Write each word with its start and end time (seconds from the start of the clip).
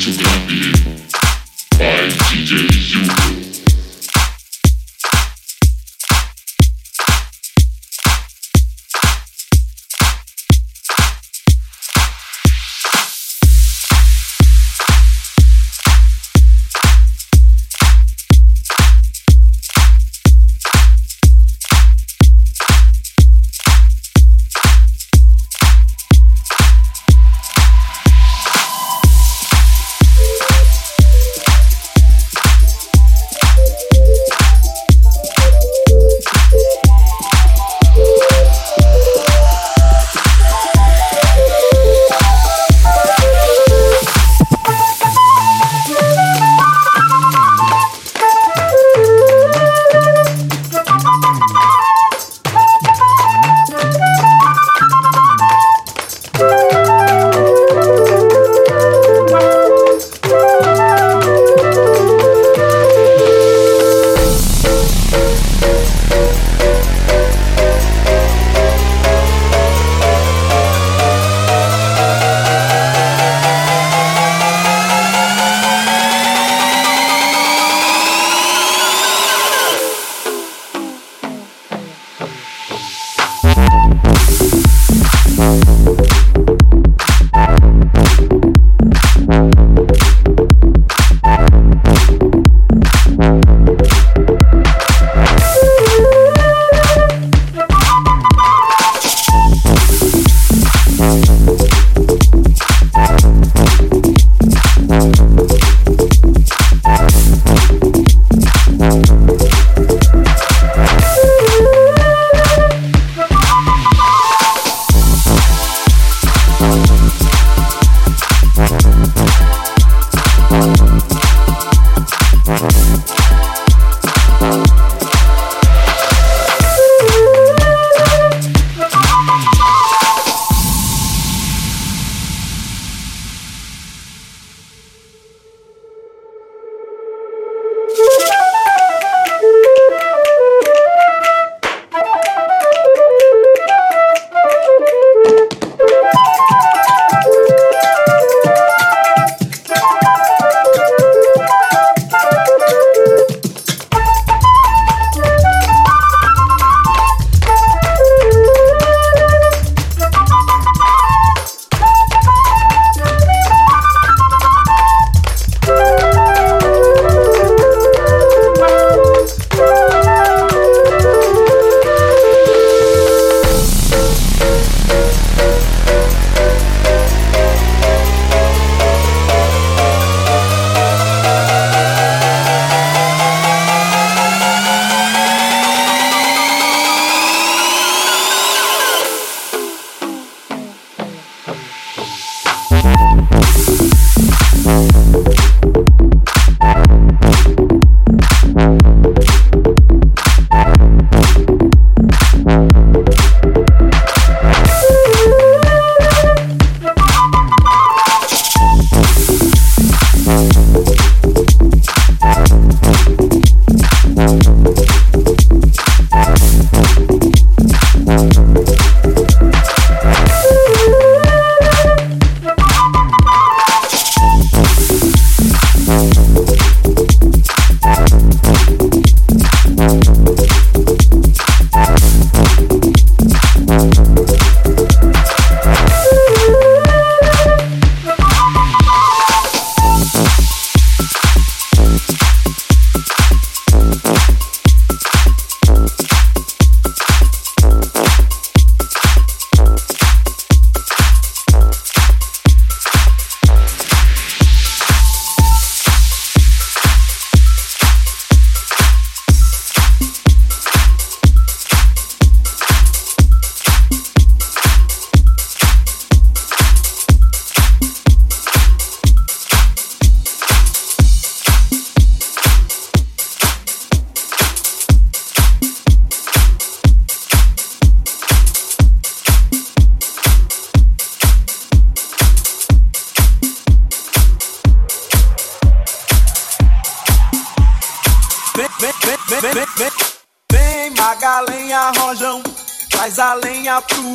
Digital 0.00 0.26
Happy 0.28 0.72
by 1.76 2.08
DJ 2.30 2.70
UK. 3.06 3.19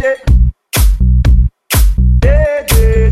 yeah, 0.00 0.16
yeah. 2.22 3.09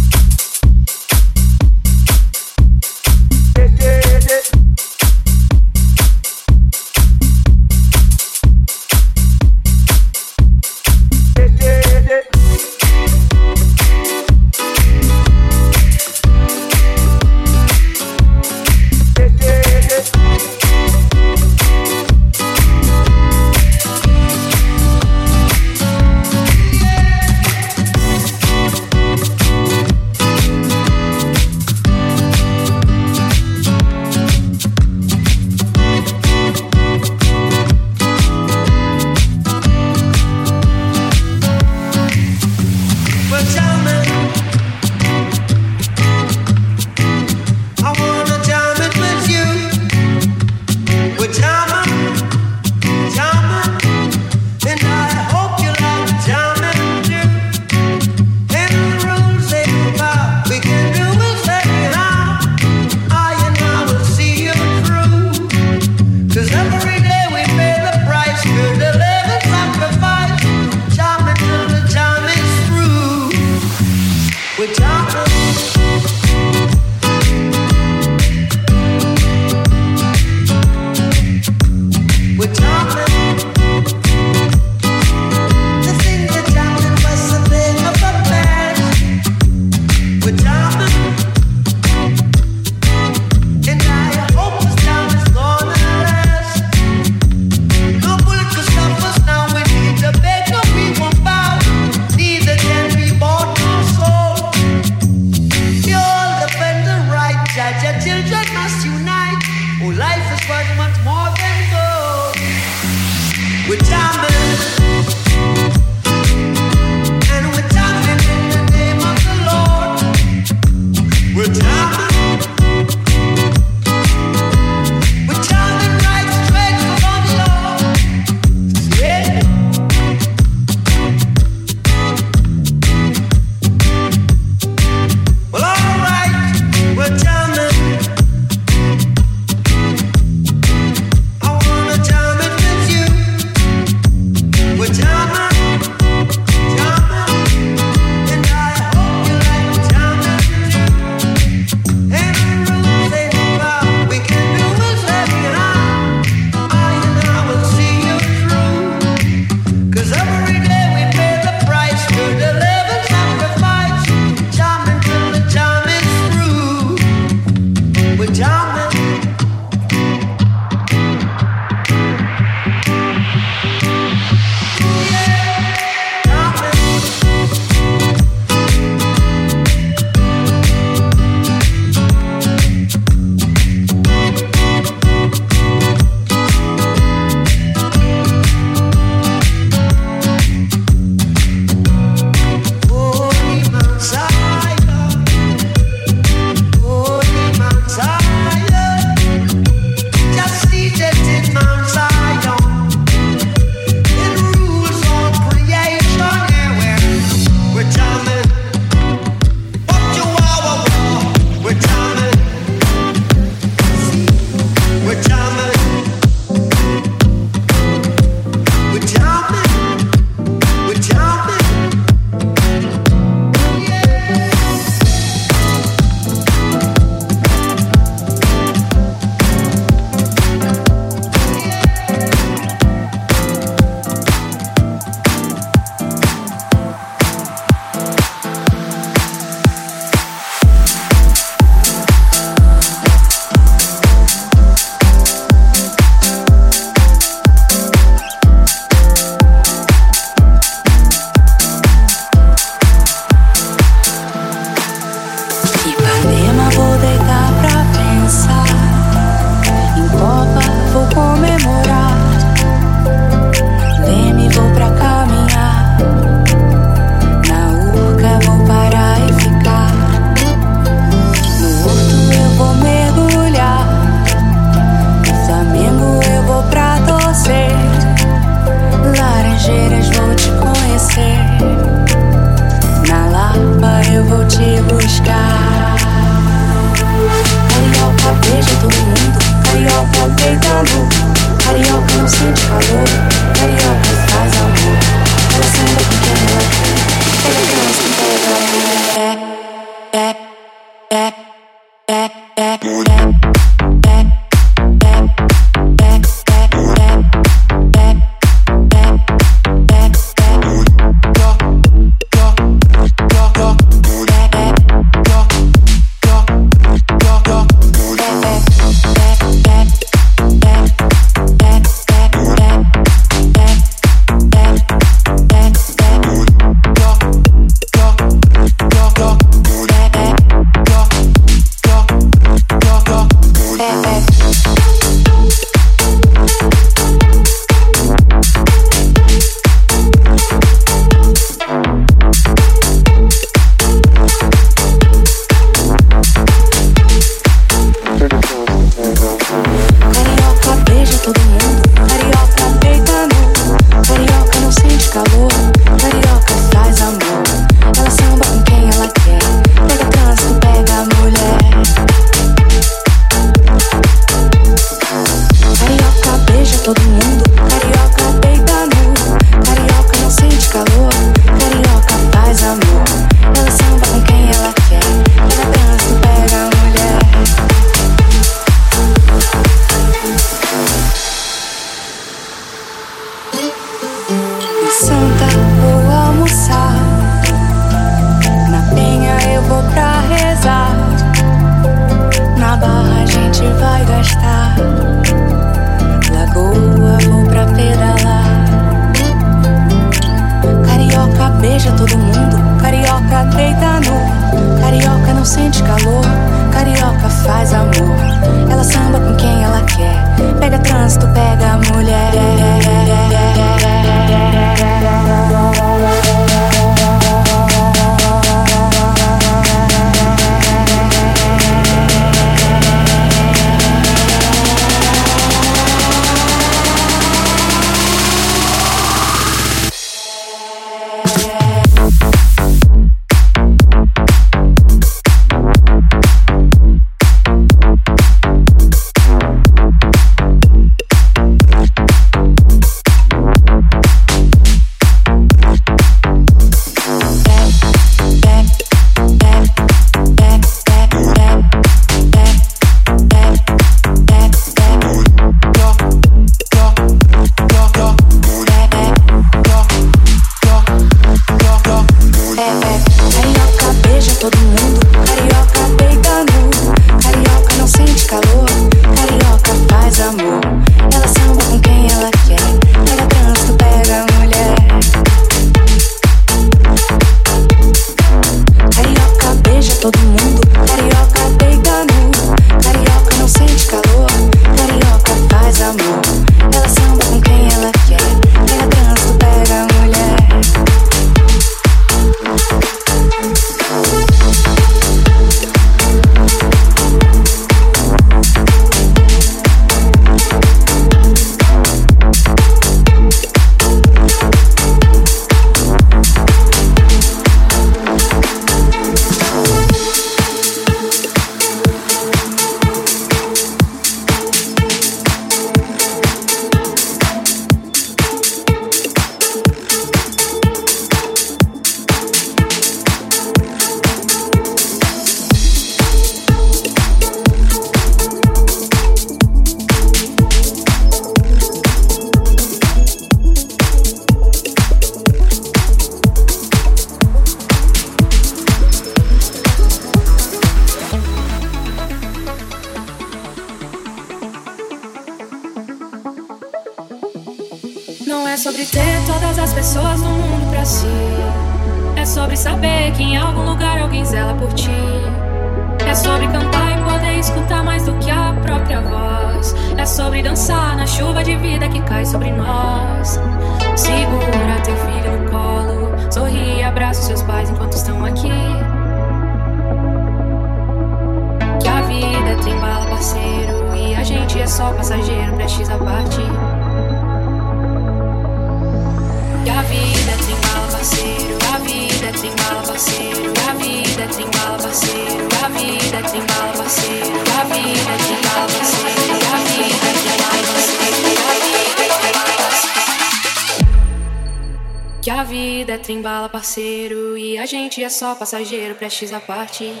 Só 598.22 598.36
passageiro, 598.36 598.94
prestes 598.94 599.32
a 599.32 599.40
partir. 599.40 600.00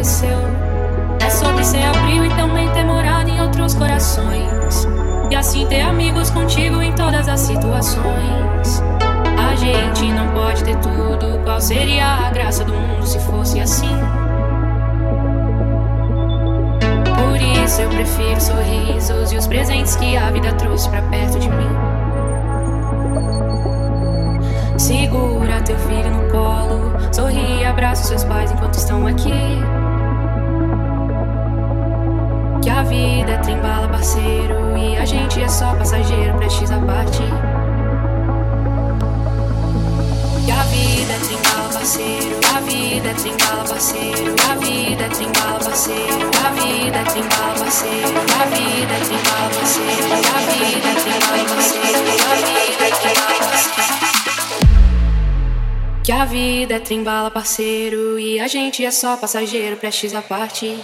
Te 0.00 0.04
fortaleceu. 0.04 0.38
É 1.20 1.30
sobre 1.30 1.64
ser 1.64 1.84
abril 1.84 2.24
e 2.24 2.28
também 2.30 2.68
ter 2.70 2.84
morado 2.84 3.28
em 3.28 3.40
outros 3.40 3.74
corações. 3.74 4.88
E 5.30 5.36
assim 5.36 5.66
ter 5.66 5.82
amigos 5.82 6.30
contigo 6.30 6.80
em 6.82 6.92
todas 6.92 7.28
as 7.28 7.40
situações. 7.40 8.82
A 9.38 9.54
gente 9.56 10.12
não 10.12 10.28
pode 10.32 10.64
ter 10.64 10.76
tudo. 10.76 11.38
Qual 11.44 11.60
seria 11.60 12.26
a 12.26 12.30
graça 12.30 12.64
do 12.64 12.72
mundo 12.72 13.06
se 13.06 13.18
fosse 13.20 13.60
assim? 13.60 13.96
Por 17.16 17.64
isso 17.64 17.82
eu 17.82 17.88
prefiro 17.90 18.40
sorrisos 18.40 19.32
e 19.32 19.36
os 19.36 19.46
presentes 19.46 19.96
que 19.96 20.16
a 20.16 20.30
vida 20.30 20.52
trouxe 20.54 20.88
pra 20.88 21.02
perto 21.02 21.38
de 21.38 21.48
mim. 21.48 21.89
Segura 24.90 25.62
teu 25.62 25.78
filho 25.78 26.10
no 26.10 26.28
colo, 26.32 27.14
sorri 27.14 27.60
e 27.60 27.64
abraça 27.64 28.08
seus 28.08 28.24
pais 28.24 28.50
enquanto 28.50 28.74
estão 28.74 29.06
aqui. 29.06 29.30
Que 32.60 32.68
a 32.68 32.82
vida 32.82 33.30
é 33.30 33.36
trembala, 33.36 33.86
parceiro, 33.86 34.76
e 34.76 34.96
a 34.96 35.04
gente 35.04 35.40
é 35.40 35.46
só 35.46 35.76
passageiro, 35.76 36.36
prestes 36.38 36.72
a 36.72 36.80
partir. 36.80 37.22
Que 40.44 40.50
a 40.50 40.62
vida 40.64 41.12
é 41.12 41.18
trembala, 41.20 41.72
parceiro, 41.72 42.40
a 42.52 42.60
vida 42.60 43.10
é 43.10 43.14
trembala, 43.14 43.68
parceiro, 43.68 44.34
a 44.50 44.54
vida 44.56 45.04
é 45.04 45.08
trembala, 45.08 45.60
parceiro, 45.60 46.30
a 46.34 46.50
vida 46.50 46.98
é 46.98 47.04
trembala, 47.04 47.58
parceiro, 47.60 48.18
a 48.18 48.44
vida 48.44 48.92
é 48.92 49.04
trembala, 49.04 49.50
parceiro, 49.54 50.14
a 50.26 50.40
vida 50.50 50.88
é 50.88 50.94
trembala, 51.00 51.44
parceiro, 51.54 51.96
a 51.96 52.34
vida 52.34 52.84
é 52.84 52.90
trembala, 52.90 53.38
parceiro. 53.38 54.09
Que 56.02 56.12
a 56.12 56.24
vida 56.24 56.74
é 56.74 56.78
trembala, 56.78 57.30
parceiro, 57.30 58.18
e 58.18 58.40
a 58.40 58.48
gente 58.48 58.84
é 58.84 58.90
só 58.90 59.16
passageiro, 59.18 59.76
prestes 59.76 60.14
a 60.14 60.22
partir. 60.22 60.78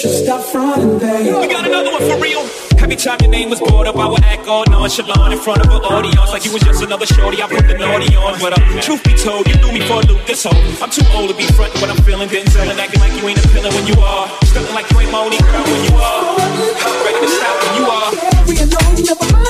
should 0.00 0.16
stop 0.16 0.40
fronting, 0.40 0.98
babe. 0.98 1.28
We 1.28 1.46
got 1.46 1.68
another 1.68 1.92
one 1.92 2.00
for 2.00 2.16
real. 2.16 2.40
Every 2.80 2.96
time 2.96 3.18
your 3.20 3.28
name 3.28 3.50
was 3.50 3.60
brought 3.60 3.86
up, 3.86 3.96
I 3.96 4.08
would 4.08 4.24
act 4.24 4.48
all 4.48 4.64
nonchalant 4.64 5.34
in 5.34 5.38
front 5.38 5.60
of 5.60 5.68
an 5.68 5.84
audience 5.92 6.32
like 6.32 6.46
you 6.46 6.52
was 6.56 6.62
just 6.62 6.82
another 6.82 7.04
shorty. 7.04 7.42
I 7.42 7.46
put 7.46 7.68
the 7.68 7.76
naughty 7.76 8.16
on, 8.16 8.40
but 8.40 8.56
uh, 8.56 8.80
truth 8.80 9.04
be 9.04 9.12
told, 9.12 9.46
you 9.46 9.60
knew 9.60 9.72
me 9.76 9.84
for 9.84 10.00
a 10.00 10.06
loop 10.08 10.24
this 10.24 10.44
whole. 10.44 10.56
I'm 10.80 10.88
too 10.88 11.04
old 11.12 11.28
to 11.28 11.36
be 11.36 11.44
frontin' 11.52 11.82
what 11.82 11.90
I'm 11.90 12.00
feeling, 12.02 12.30
then 12.30 12.46
telling, 12.46 12.80
acting 12.80 13.00
like 13.00 13.12
you 13.12 13.28
ain't 13.28 13.44
a 13.44 13.44
appealing 13.44 13.74
when 13.76 13.86
you 13.92 14.00
are. 14.00 14.26
Stuntin' 14.48 14.72
like 14.72 14.88
you 14.88 15.00
ain't 15.00 15.12
my 15.12 15.20
only 15.20 15.36
girl 15.36 15.64
when 15.68 15.84
you 15.84 15.92
are. 15.92 16.32
I'm 16.32 16.96
ready 17.04 17.20
to 17.20 17.28
stop 17.28 17.56
when 17.60 17.72
you 17.76 17.84
are. 17.84 18.08
Yeah, 18.16 18.48
we 18.48 18.56
alone, 18.56 19.04
never 19.04 19.32
mind. 19.36 19.49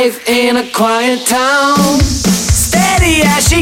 life 0.00 0.26
in 0.30 0.56
a 0.56 0.66
quiet 0.70 1.26
town. 1.26 2.00
Steady 2.00 3.20
as 3.22 3.46
she 3.48 3.59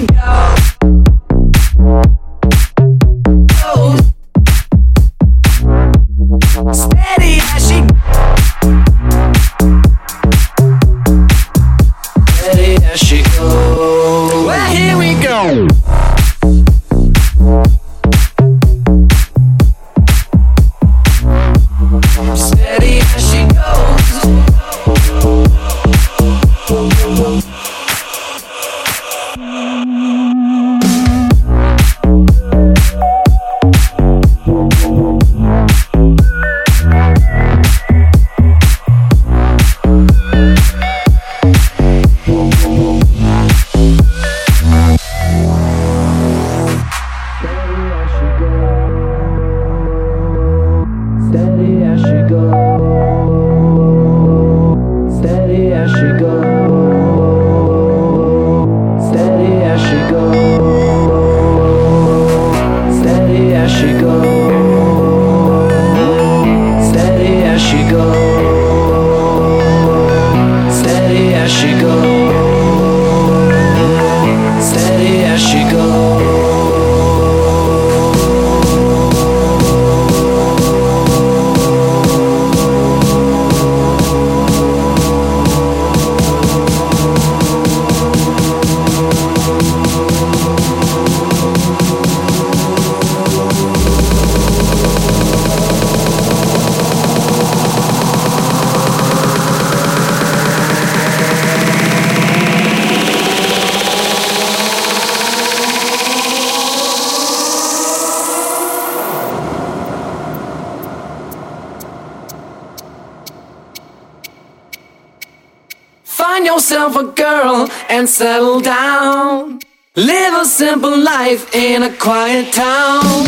a 116.98 117.04
girl 117.12 117.68
and 117.88 118.08
settle 118.08 118.60
down. 118.60 119.60
Live 119.94 120.34
a 120.34 120.44
simple 120.44 120.96
life 120.98 121.54
in 121.54 121.82
a 121.82 121.92
quiet 121.96 122.52
town. 122.52 123.27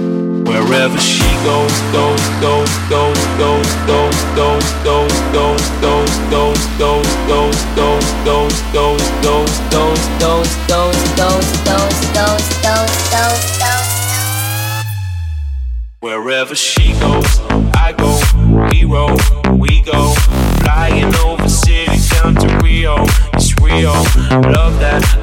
goes, 1.43 1.71
goes, 1.91 2.21
goes, 2.41 2.69
goes, 2.89 3.19
goes, 3.37 3.67
goes, 3.87 4.23
goes, 4.35 4.65
goes, 4.83 5.13
goes, 5.33 5.61
goes, 5.81 6.09
goes, 6.29 6.67
goes, 6.79 7.15
goes, 7.35 7.65
goes, 7.75 8.05
goes, 8.25 8.61
goes, 8.73 9.09
goes, 9.21 10.09
Those, 10.19 10.51
those, 10.67 10.67
those, 10.67 10.99
those, 11.15 11.63
those, 11.63 11.99
those, 12.13 12.91
those, 13.11 13.59
those. 13.59 13.91
Wherever 16.01 16.55
she 16.55 16.93
goes, 16.99 17.39
I 17.75 17.93
go. 17.97 18.19
We 18.71 18.83
roll, 18.85 19.17
we 19.57 19.81
go. 19.83 20.13
Flying 20.63 21.15
over 21.23 21.47
city 21.47 21.97
down 22.09 22.35
to 22.35 22.59
Rio. 22.63 23.05
It's 23.33 23.57
real, 23.61 23.93
love 24.51 24.79
that 24.79 25.20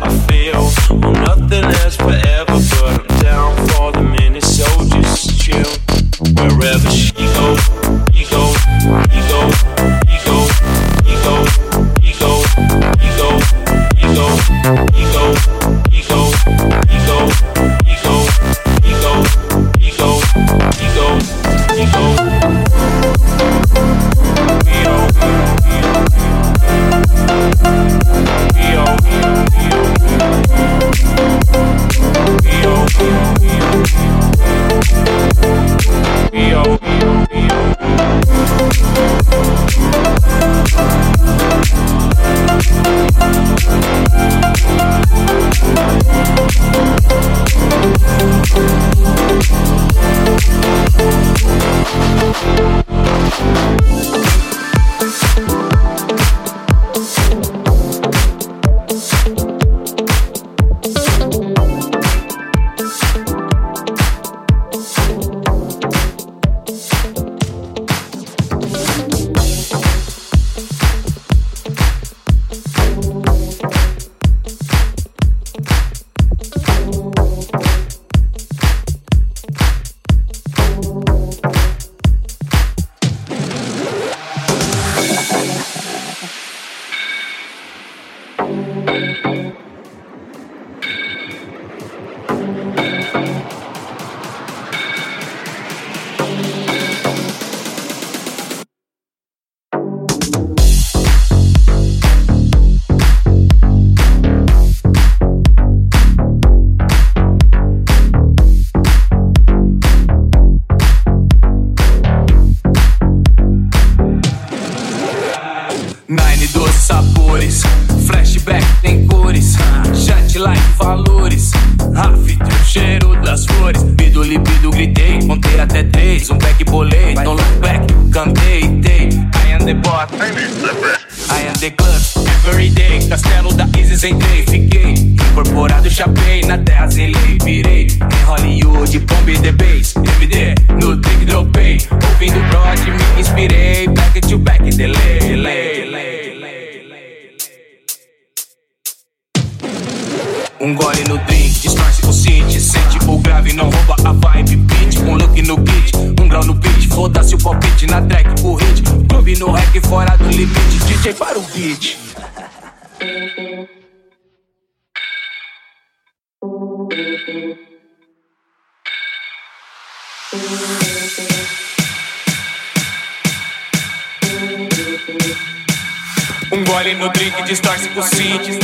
Um 176.50 176.64
gole 176.64 176.94
no 176.94 177.08
drink, 177.10 177.42
distorce 177.44 177.90
o 177.94 178.02
city 178.02 178.58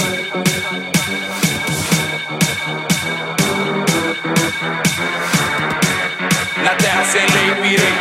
Na 6.63 6.75
terra 6.77 7.05
sem 7.05 7.27
lei, 7.27 7.55
virei 7.63 7.94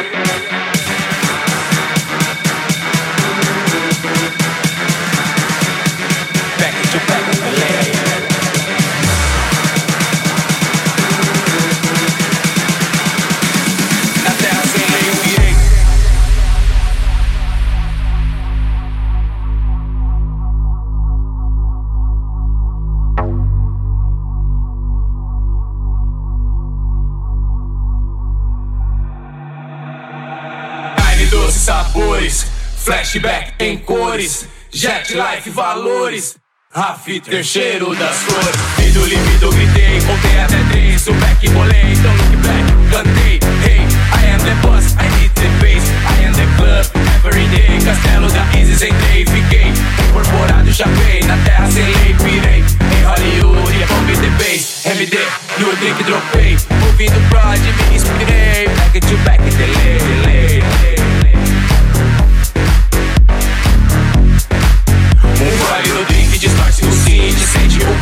flashback 32.84 33.54
em 33.60 33.78
cores, 33.78 34.46
jet 34.70 35.14
life 35.14 35.50
valores. 35.50 36.36
Rafter, 36.76 37.44
cheiro 37.44 37.96
das 37.96 38.16
flores. 38.24 38.56
Lido, 38.80 39.06
libido, 39.06 39.50
gritei, 39.52 40.02
contei 40.02 40.40
até 40.40 40.58
três. 40.72 41.08
O 41.08 41.14
back 41.14 41.48
bolei, 41.50 41.96
don't 42.02 42.18
look 42.24 42.36
back, 42.38 42.64
cantei. 42.92 43.40
Hey, 43.64 43.86
I 44.12 44.34
am 44.34 44.40
the 44.40 44.68
boss, 44.68 44.96
I 44.98 45.08
hit 45.22 45.32
the 45.36 45.48
bass. 45.62 45.86
I 46.10 46.26
am 46.26 46.34
the 46.34 46.46
club, 46.58 46.86
every 47.26 47.48
day. 47.56 47.80
Castelo 47.86 48.28
da 48.30 48.60
Isis, 48.60 48.82
entrei, 48.82 49.26
fiquei. 49.28 49.72
Incorporado, 50.10 50.74
chapei, 50.74 51.22
na 51.26 51.38
terra 51.46 51.72
sem 51.72 51.86
lei, 51.86 52.16
pirei. 52.16 52.64
Em 52.64 53.04
Hollywood, 53.06 53.86
bomb 53.88 54.08
the 54.08 54.30
bass. 54.44 54.86
MD, 54.86 55.18
no 55.60 55.74
drink, 55.78 56.04
dropei. 56.04 56.58
Ouvindo 56.88 57.22
prod, 57.30 57.60
me 57.60 57.96
inspirei. 57.96 58.68
Back 58.68 59.00
to 59.00 59.18
back, 59.24 59.42
delay, 59.52 60.00
delay. 60.00 60.33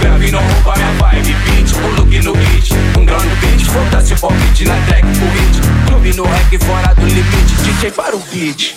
grave, 0.02 0.32
não 0.32 0.40
rouba 0.40 0.74
minha 0.76 0.92
vibe 0.94 1.36
Beat, 1.46 1.72
o 1.76 1.88
look 1.96 2.20
no 2.20 2.34
hit, 2.34 2.74
um 2.98 3.06
grão 3.06 3.20
no 3.24 3.36
beat 3.38 3.62
Foda-se 3.72 4.14
o 4.14 4.20
palpite 4.20 4.66
na 4.66 4.76
track, 4.86 5.08
o 5.08 5.10
hit. 5.10 5.62
Clube 5.88 6.14
no 6.14 6.24
rec, 6.26 6.62
fora 6.62 6.94
do 6.94 7.06
limite 7.06 7.56
DJ 7.64 7.92
para 7.92 8.16
o 8.16 8.20
beat. 8.20 8.76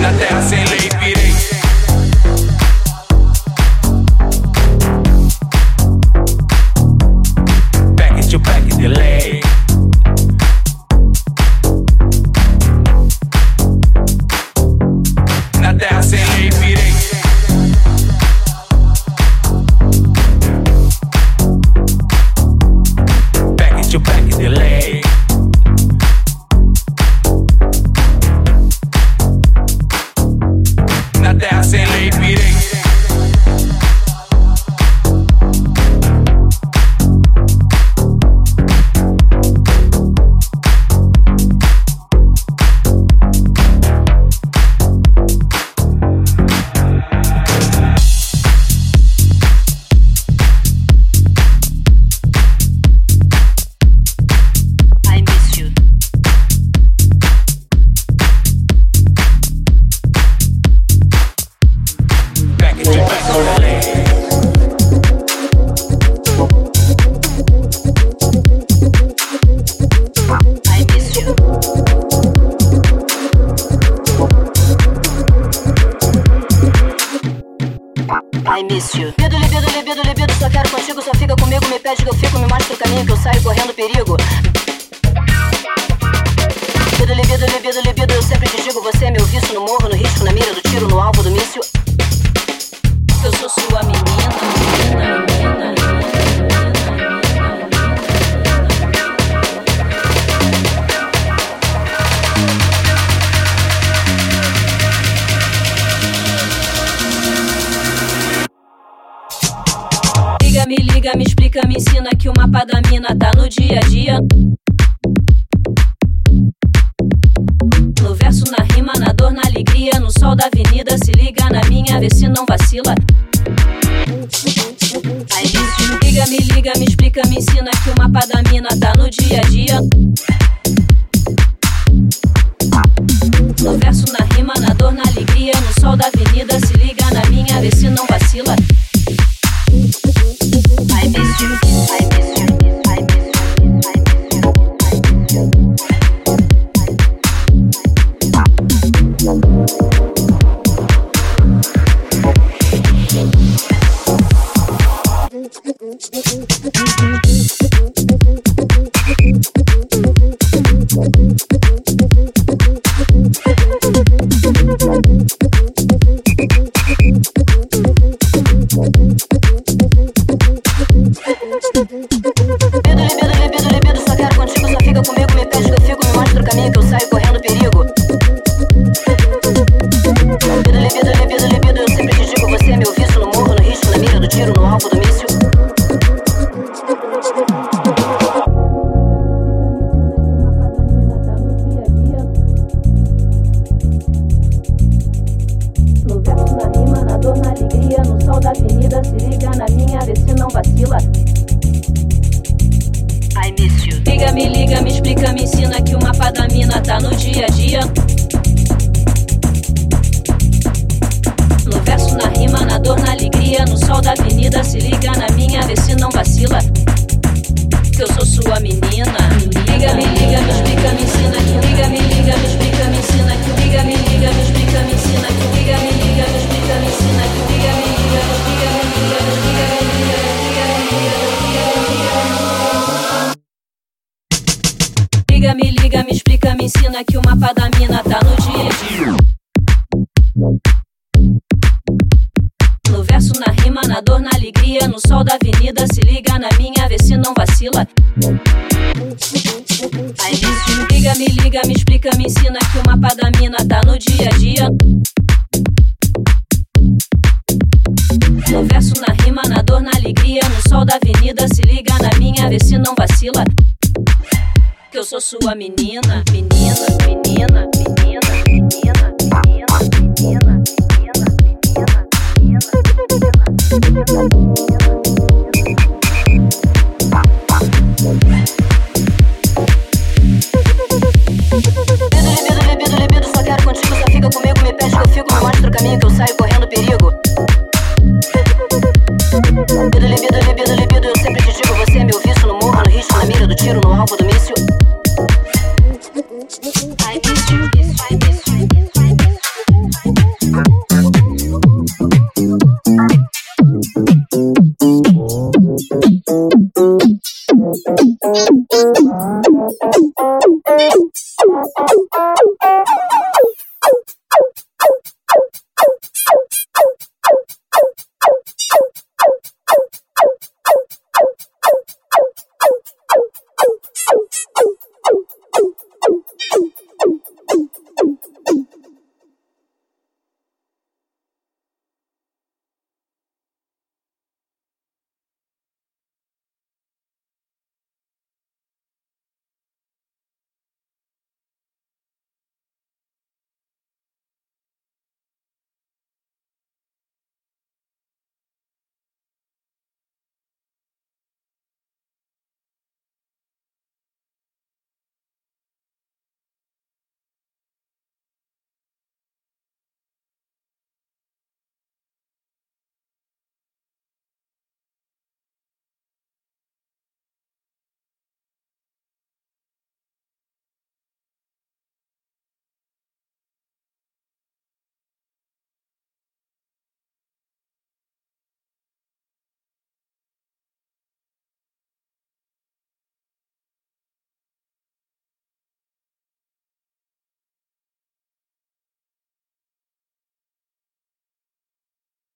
Na 0.00 0.12
terra 0.12 0.42
sem 0.42 0.64
lei. 0.64 0.77